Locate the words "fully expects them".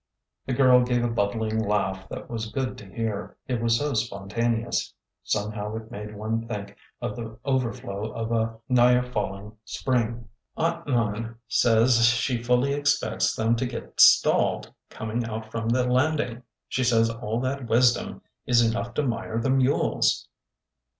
12.41-13.55